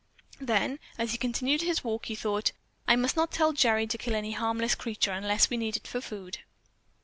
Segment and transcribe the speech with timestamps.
[0.39, 2.53] Then, as he continued his walk, he thought,
[2.87, 6.01] "I must tell Gerry not to kill any harmless creature unless we need it for
[6.01, 6.39] food."